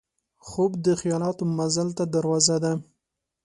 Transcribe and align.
خوب 0.47 0.71
د 0.85 0.87
خیالاتو 1.01 1.43
مزل 1.57 1.87
ته 1.97 2.03
دروازه 2.13 2.55
ده 2.63 2.73